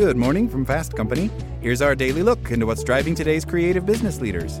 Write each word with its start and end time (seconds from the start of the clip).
Good 0.00 0.16
morning 0.16 0.48
from 0.48 0.64
Fast 0.64 0.96
Company. 0.96 1.30
Here's 1.60 1.82
our 1.82 1.94
daily 1.94 2.22
look 2.22 2.50
into 2.50 2.64
what's 2.64 2.82
driving 2.82 3.14
today's 3.14 3.44
creative 3.44 3.84
business 3.84 4.18
leaders. 4.18 4.58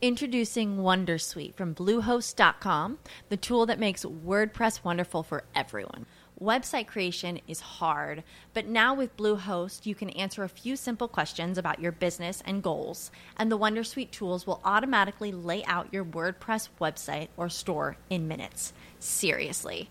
Introducing 0.00 0.76
Wondersuite 0.76 1.56
from 1.56 1.74
Bluehost.com, 1.74 3.00
the 3.28 3.36
tool 3.36 3.66
that 3.66 3.80
makes 3.80 4.04
WordPress 4.04 4.84
wonderful 4.84 5.24
for 5.24 5.42
everyone. 5.52 6.06
Website 6.40 6.86
creation 6.86 7.40
is 7.48 7.58
hard, 7.58 8.22
but 8.52 8.68
now 8.68 8.94
with 8.94 9.16
Bluehost, 9.16 9.86
you 9.86 9.96
can 9.96 10.10
answer 10.10 10.44
a 10.44 10.48
few 10.48 10.76
simple 10.76 11.08
questions 11.08 11.58
about 11.58 11.80
your 11.80 11.90
business 11.90 12.40
and 12.46 12.62
goals, 12.62 13.10
and 13.36 13.50
the 13.50 13.58
Wondersuite 13.58 14.12
tools 14.12 14.46
will 14.46 14.60
automatically 14.64 15.32
lay 15.32 15.64
out 15.64 15.92
your 15.92 16.04
WordPress 16.04 16.68
website 16.80 17.28
or 17.36 17.48
store 17.48 17.96
in 18.10 18.28
minutes. 18.28 18.72
Seriously. 19.00 19.90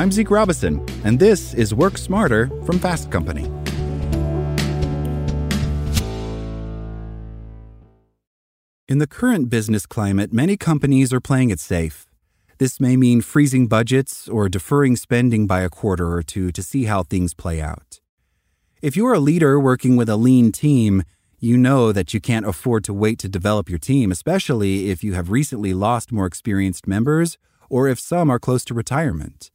I'm 0.00 0.10
Zeke 0.10 0.30
Robison, 0.30 0.82
and 1.04 1.18
this 1.18 1.52
is 1.52 1.74
Work 1.74 1.98
Smarter 1.98 2.46
from 2.64 2.78
Fast 2.78 3.10
Company. 3.10 3.44
In 8.88 8.96
the 8.96 9.06
current 9.06 9.50
business 9.50 9.84
climate, 9.84 10.32
many 10.32 10.56
companies 10.56 11.12
are 11.12 11.20
playing 11.20 11.50
it 11.50 11.60
safe. 11.60 12.06
This 12.56 12.80
may 12.80 12.96
mean 12.96 13.20
freezing 13.20 13.66
budgets 13.66 14.26
or 14.26 14.48
deferring 14.48 14.96
spending 14.96 15.46
by 15.46 15.60
a 15.60 15.68
quarter 15.68 16.10
or 16.14 16.22
two 16.22 16.50
to 16.50 16.62
see 16.62 16.84
how 16.84 17.02
things 17.02 17.34
play 17.34 17.60
out. 17.60 18.00
If 18.80 18.96
you're 18.96 19.12
a 19.12 19.20
leader 19.20 19.60
working 19.60 19.96
with 19.96 20.08
a 20.08 20.16
lean 20.16 20.50
team, 20.50 21.02
you 21.40 21.58
know 21.58 21.92
that 21.92 22.14
you 22.14 22.22
can't 22.22 22.46
afford 22.46 22.84
to 22.84 22.94
wait 22.94 23.18
to 23.18 23.28
develop 23.28 23.68
your 23.68 23.78
team, 23.78 24.10
especially 24.10 24.88
if 24.88 25.04
you 25.04 25.12
have 25.12 25.28
recently 25.30 25.74
lost 25.74 26.10
more 26.10 26.24
experienced 26.24 26.88
members 26.88 27.36
or 27.68 27.86
if 27.86 28.00
some 28.00 28.30
are 28.30 28.38
close 28.38 28.64
to 28.64 28.72
retirement. 28.72 29.50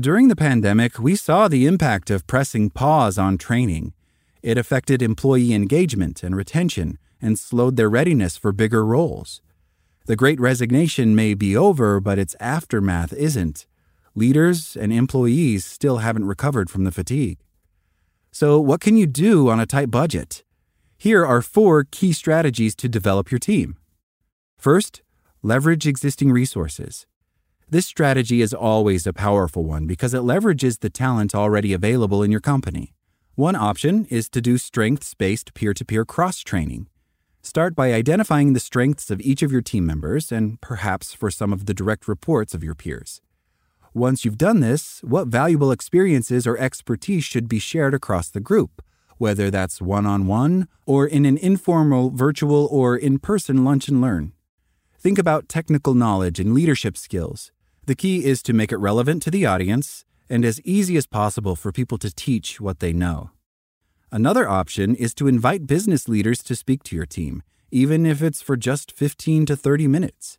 During 0.00 0.28
the 0.28 0.36
pandemic, 0.36 0.98
we 0.98 1.14
saw 1.16 1.48
the 1.48 1.66
impact 1.66 2.08
of 2.08 2.26
pressing 2.26 2.70
pause 2.70 3.18
on 3.18 3.36
training. 3.36 3.92
It 4.42 4.56
affected 4.56 5.02
employee 5.02 5.52
engagement 5.52 6.22
and 6.22 6.34
retention 6.34 6.96
and 7.20 7.38
slowed 7.38 7.76
their 7.76 7.90
readiness 7.90 8.38
for 8.38 8.52
bigger 8.52 8.86
roles. 8.86 9.42
The 10.06 10.16
great 10.16 10.40
resignation 10.40 11.14
may 11.14 11.34
be 11.34 11.54
over, 11.54 12.00
but 12.00 12.18
its 12.18 12.34
aftermath 12.40 13.12
isn't. 13.12 13.66
Leaders 14.14 14.78
and 14.78 14.94
employees 14.94 15.66
still 15.66 15.98
haven't 15.98 16.24
recovered 16.24 16.70
from 16.70 16.84
the 16.84 16.90
fatigue. 16.90 17.40
So, 18.30 18.58
what 18.58 18.80
can 18.80 18.96
you 18.96 19.06
do 19.06 19.50
on 19.50 19.60
a 19.60 19.66
tight 19.66 19.90
budget? 19.90 20.42
Here 20.96 21.24
are 21.24 21.42
four 21.42 21.84
key 21.84 22.14
strategies 22.14 22.74
to 22.76 22.88
develop 22.88 23.30
your 23.30 23.38
team. 23.38 23.76
First, 24.56 25.02
leverage 25.42 25.86
existing 25.86 26.32
resources. 26.32 27.06
This 27.72 27.86
strategy 27.86 28.42
is 28.42 28.52
always 28.52 29.06
a 29.06 29.14
powerful 29.14 29.64
one 29.64 29.86
because 29.86 30.12
it 30.12 30.20
leverages 30.20 30.80
the 30.80 30.90
talent 30.90 31.34
already 31.34 31.72
available 31.72 32.22
in 32.22 32.30
your 32.30 32.38
company. 32.38 32.92
One 33.34 33.56
option 33.56 34.04
is 34.10 34.28
to 34.28 34.42
do 34.42 34.58
strengths 34.58 35.14
based 35.14 35.54
peer 35.54 35.72
to 35.72 35.82
peer 35.82 36.04
cross 36.04 36.40
training. 36.40 36.88
Start 37.40 37.74
by 37.74 37.94
identifying 37.94 38.52
the 38.52 38.60
strengths 38.60 39.10
of 39.10 39.22
each 39.22 39.42
of 39.42 39.50
your 39.50 39.62
team 39.62 39.86
members 39.86 40.30
and 40.30 40.60
perhaps 40.60 41.14
for 41.14 41.30
some 41.30 41.50
of 41.50 41.64
the 41.64 41.72
direct 41.72 42.06
reports 42.06 42.52
of 42.52 42.62
your 42.62 42.74
peers. 42.74 43.22
Once 43.94 44.22
you've 44.22 44.36
done 44.36 44.60
this, 44.60 45.00
what 45.02 45.28
valuable 45.28 45.72
experiences 45.72 46.46
or 46.46 46.58
expertise 46.58 47.24
should 47.24 47.48
be 47.48 47.58
shared 47.58 47.94
across 47.94 48.28
the 48.28 48.38
group, 48.38 48.82
whether 49.16 49.50
that's 49.50 49.80
one 49.80 50.04
on 50.04 50.26
one 50.26 50.68
or 50.84 51.06
in 51.06 51.24
an 51.24 51.38
informal, 51.38 52.10
virtual, 52.10 52.68
or 52.70 52.98
in 52.98 53.18
person 53.18 53.64
lunch 53.64 53.88
and 53.88 54.02
learn. 54.02 54.34
Think 54.98 55.18
about 55.18 55.48
technical 55.48 55.94
knowledge 55.94 56.38
and 56.38 56.52
leadership 56.52 56.98
skills. 56.98 57.50
The 57.84 57.96
key 57.96 58.24
is 58.24 58.42
to 58.44 58.52
make 58.52 58.70
it 58.70 58.76
relevant 58.76 59.22
to 59.22 59.30
the 59.30 59.44
audience 59.44 60.04
and 60.30 60.44
as 60.44 60.60
easy 60.60 60.96
as 60.96 61.06
possible 61.08 61.56
for 61.56 61.72
people 61.72 61.98
to 61.98 62.14
teach 62.14 62.60
what 62.60 62.78
they 62.78 62.92
know. 62.92 63.30
Another 64.12 64.48
option 64.48 64.94
is 64.94 65.12
to 65.14 65.26
invite 65.26 65.66
business 65.66 66.08
leaders 66.08 66.44
to 66.44 66.54
speak 66.54 66.84
to 66.84 66.96
your 66.96 67.06
team, 67.06 67.42
even 67.72 68.06
if 68.06 68.22
it's 68.22 68.40
for 68.40 68.56
just 68.56 68.92
15 68.92 69.46
to 69.46 69.56
30 69.56 69.88
minutes. 69.88 70.38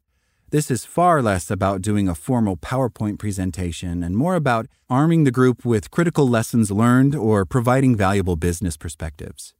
This 0.52 0.72
is 0.72 0.86
far 0.86 1.22
less 1.22 1.52
about 1.52 1.82
doing 1.82 2.08
a 2.08 2.16
formal 2.16 2.56
PowerPoint 2.56 3.20
presentation 3.20 4.04
and 4.04 4.16
more 4.16 4.36
about 4.36 4.68
arming 4.90 5.26
the 5.26 5.32
group 5.32 5.66
with 5.66 5.92
critical 5.92 6.30
lessons 6.30 6.72
learned 6.72 7.14
or 7.14 7.44
providing 7.44 7.96
valuable 7.96 8.38
business 8.38 8.78
perspectives. 8.78 9.54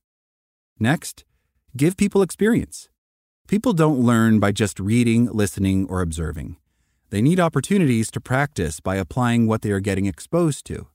Next, 0.80 1.26
give 1.76 1.98
people 1.98 2.22
experience. 2.22 2.88
People 3.50 3.74
don't 3.74 4.00
learn 4.00 4.40
by 4.40 4.54
just 4.54 4.80
reading, 4.80 5.26
listening, 5.26 5.86
or 5.90 6.00
observing. 6.00 6.56
They 7.14 7.22
need 7.22 7.40
opportunities 7.40 8.10
to 8.10 8.20
practice 8.20 8.80
by 8.80 8.96
applying 8.96 9.46
what 9.46 9.62
they 9.62 9.70
are 9.70 9.80
getting 9.80 10.08
exposed 10.08 10.66
to. 10.66 10.88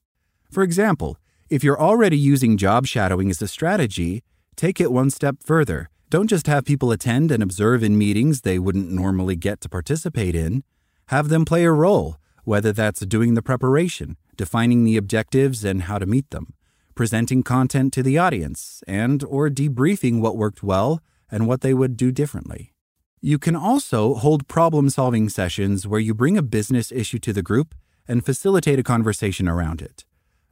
For 0.50 0.64
example, 0.64 1.16
if 1.48 1.62
you're 1.62 1.80
already 1.80 2.18
using 2.18 2.56
job 2.56 2.88
shadowing 2.88 3.30
as 3.30 3.40
a 3.40 3.46
strategy, 3.46 4.24
take 4.56 4.80
it 4.80 4.90
one 4.90 5.10
step 5.10 5.36
further. 5.44 5.90
Don't 6.10 6.26
just 6.26 6.48
have 6.48 6.64
people 6.64 6.90
attend 6.90 7.30
and 7.30 7.40
observe 7.40 7.84
in 7.84 7.96
meetings 7.96 8.40
they 8.40 8.58
wouldn't 8.58 8.90
normally 8.90 9.36
get 9.36 9.60
to 9.60 9.68
participate 9.68 10.34
in. 10.34 10.64
Have 11.06 11.28
them 11.28 11.44
play 11.44 11.64
a 11.64 11.70
role, 11.70 12.16
whether 12.42 12.72
that's 12.72 13.06
doing 13.06 13.34
the 13.34 13.40
preparation, 13.50 14.16
defining 14.36 14.82
the 14.82 14.96
objectives 14.96 15.64
and 15.64 15.82
how 15.82 16.00
to 16.00 16.06
meet 16.06 16.28
them, 16.30 16.52
presenting 16.96 17.44
content 17.44 17.92
to 17.92 18.02
the 18.02 18.18
audience, 18.18 18.82
and 18.88 19.22
or 19.22 19.48
debriefing 19.48 20.20
what 20.20 20.36
worked 20.36 20.64
well 20.64 21.00
and 21.30 21.46
what 21.46 21.60
they 21.60 21.72
would 21.72 21.96
do 21.96 22.10
differently. 22.10 22.74
You 23.20 23.38
can 23.38 23.56
also 23.56 24.14
hold 24.14 24.46
problem 24.46 24.90
solving 24.90 25.28
sessions 25.28 25.88
where 25.88 25.98
you 25.98 26.14
bring 26.14 26.36
a 26.36 26.42
business 26.42 26.92
issue 26.92 27.18
to 27.20 27.32
the 27.32 27.42
group 27.42 27.74
and 28.06 28.24
facilitate 28.24 28.78
a 28.78 28.84
conversation 28.84 29.48
around 29.48 29.82
it. 29.82 30.04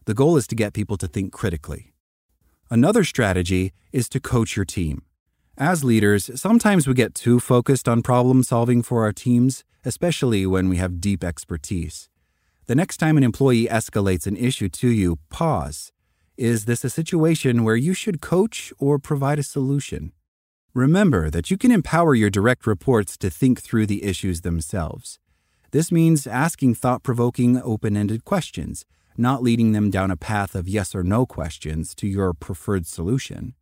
The 0.06 0.14
goal 0.14 0.36
is 0.36 0.48
to 0.48 0.56
get 0.56 0.72
people 0.72 0.96
to 0.96 1.06
think 1.06 1.32
critically. 1.32 1.92
Another 2.68 3.04
strategy 3.04 3.72
is 3.92 4.08
to 4.08 4.20
coach 4.20 4.56
your 4.56 4.64
team. 4.64 5.02
As 5.56 5.84
leaders, 5.84 6.28
sometimes 6.34 6.88
we 6.88 6.94
get 6.94 7.14
too 7.14 7.38
focused 7.38 7.88
on 7.88 8.02
problem 8.02 8.42
solving 8.42 8.82
for 8.82 9.04
our 9.04 9.12
teams, 9.12 9.62
especially 9.84 10.44
when 10.44 10.68
we 10.68 10.76
have 10.78 11.00
deep 11.00 11.22
expertise. 11.22 12.08
The 12.66 12.74
next 12.74 12.96
time 12.96 13.16
an 13.16 13.22
employee 13.22 13.68
escalates 13.68 14.26
an 14.26 14.36
issue 14.36 14.68
to 14.70 14.88
you, 14.88 15.20
pause. 15.30 15.92
Is 16.36 16.64
this 16.64 16.82
a 16.82 16.90
situation 16.90 17.62
where 17.62 17.76
you 17.76 17.94
should 17.94 18.20
coach 18.20 18.72
or 18.78 18.98
provide 18.98 19.38
a 19.38 19.44
solution? 19.44 20.12
Remember 20.76 21.30
that 21.30 21.50
you 21.50 21.56
can 21.56 21.70
empower 21.70 22.14
your 22.14 22.28
direct 22.28 22.66
reports 22.66 23.16
to 23.16 23.30
think 23.30 23.62
through 23.62 23.86
the 23.86 24.04
issues 24.04 24.42
themselves. 24.42 25.18
This 25.70 25.90
means 25.90 26.26
asking 26.26 26.74
thought 26.74 27.02
provoking, 27.02 27.58
open 27.64 27.96
ended 27.96 28.26
questions, 28.26 28.84
not 29.16 29.42
leading 29.42 29.72
them 29.72 29.88
down 29.88 30.10
a 30.10 30.18
path 30.18 30.54
of 30.54 30.68
yes 30.68 30.94
or 30.94 31.02
no 31.02 31.24
questions 31.24 31.94
to 31.94 32.06
your 32.06 32.34
preferred 32.34 32.86
solution. 32.86 33.54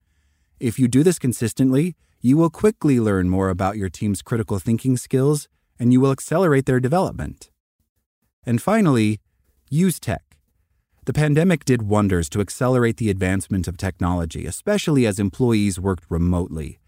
If 0.58 0.76
you 0.80 0.88
do 0.88 1.04
this 1.04 1.20
consistently, 1.20 1.94
you 2.20 2.36
will 2.36 2.50
quickly 2.50 2.98
learn 2.98 3.28
more 3.28 3.48
about 3.48 3.76
your 3.76 3.88
team's 3.88 4.20
critical 4.20 4.58
thinking 4.58 4.96
skills 4.96 5.46
and 5.78 5.92
you 5.92 6.00
will 6.00 6.10
accelerate 6.10 6.66
their 6.66 6.80
development. 6.80 7.48
And 8.44 8.60
finally, 8.60 9.20
use 9.70 10.00
tech. 10.00 10.36
The 11.04 11.12
pandemic 11.12 11.64
did 11.64 11.82
wonders 11.82 12.28
to 12.30 12.40
accelerate 12.40 12.96
the 12.96 13.08
advancement 13.08 13.68
of 13.68 13.76
technology, 13.76 14.46
especially 14.46 15.06
as 15.06 15.20
employees 15.20 15.78
worked 15.78 16.06
remotely. 16.08 16.80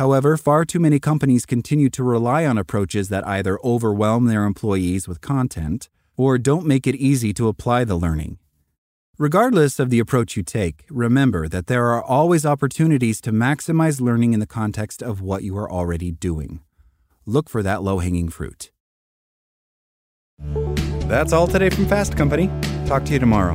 However, 0.00 0.38
far 0.38 0.64
too 0.64 0.80
many 0.80 0.98
companies 0.98 1.44
continue 1.44 1.90
to 1.90 2.02
rely 2.02 2.46
on 2.46 2.56
approaches 2.56 3.10
that 3.10 3.28
either 3.28 3.58
overwhelm 3.62 4.24
their 4.24 4.46
employees 4.46 5.06
with 5.06 5.20
content 5.20 5.90
or 6.16 6.38
don't 6.38 6.64
make 6.64 6.86
it 6.86 6.94
easy 6.94 7.34
to 7.34 7.48
apply 7.48 7.84
the 7.84 7.96
learning. 7.96 8.38
Regardless 9.18 9.78
of 9.78 9.90
the 9.90 9.98
approach 9.98 10.38
you 10.38 10.42
take, 10.42 10.86
remember 10.88 11.48
that 11.48 11.66
there 11.66 11.88
are 11.88 12.02
always 12.02 12.46
opportunities 12.46 13.20
to 13.20 13.30
maximize 13.30 14.00
learning 14.00 14.32
in 14.32 14.40
the 14.40 14.46
context 14.46 15.02
of 15.02 15.20
what 15.20 15.42
you 15.42 15.54
are 15.58 15.70
already 15.70 16.10
doing. 16.10 16.60
Look 17.26 17.50
for 17.50 17.62
that 17.62 17.82
low 17.82 17.98
hanging 17.98 18.30
fruit. 18.30 18.70
That's 21.10 21.34
all 21.34 21.46
today 21.46 21.68
from 21.68 21.84
Fast 21.84 22.16
Company. 22.16 22.48
Talk 22.86 23.04
to 23.04 23.12
you 23.12 23.18
tomorrow. 23.18 23.54